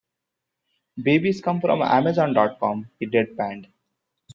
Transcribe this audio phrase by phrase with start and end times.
[0.97, 3.67] "Babies come from amazon.com," he deadpanned.